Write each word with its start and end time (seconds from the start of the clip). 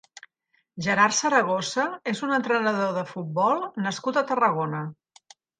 Gerard 0.85 1.15
Zaragoza 1.17 1.85
és 2.13 2.23
un 2.29 2.33
entrenador 2.39 2.97
de 2.97 3.05
futbol 3.13 3.63
nascut 3.89 4.21
a 4.23 4.29
Tarragona. 4.33 4.83